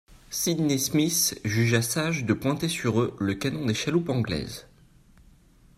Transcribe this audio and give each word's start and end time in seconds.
Sydney 0.31 0.79
Smith 0.79 1.39
jugea 1.45 1.83
sage 1.83 2.25
de 2.25 2.33
pointer 2.33 2.67
sur 2.67 3.01
eux 3.01 3.15
le 3.19 3.35
canon 3.35 3.67
des 3.67 3.75
chaloupes 3.75 4.09
anglaises. 4.09 4.67